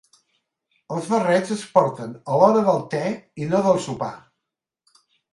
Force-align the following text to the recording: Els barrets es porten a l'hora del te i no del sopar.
Els 0.93 1.09
barrets 1.09 1.51
es 1.55 1.65
porten 1.75 2.15
a 2.35 2.39
l'hora 2.43 2.63
del 2.69 2.81
te 2.93 3.01
i 3.43 3.51
no 3.51 3.61
del 3.67 3.77
sopar. 3.89 4.09